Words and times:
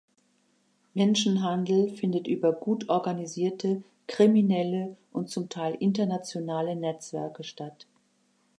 Menschenhandel 0.95 1.91
findet 1.95 2.25
über 2.25 2.53
gut 2.53 2.89
organisierte, 2.89 3.83
kriminelle 4.07 4.97
und 5.13 5.29
zum 5.29 5.47
Teil 5.47 5.75
internationale 5.79 6.75
Netzwerke 6.75 7.43
statt. 7.43 7.85